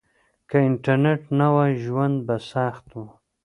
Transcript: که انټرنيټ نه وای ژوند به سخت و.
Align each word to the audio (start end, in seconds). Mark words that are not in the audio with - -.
که 0.49 0.57
انټرنيټ 0.67 1.21
نه 1.39 1.47
وای 1.53 1.73
ژوند 1.85 2.15
به 2.27 2.35
سخت 2.51 2.85
و. 2.99 3.03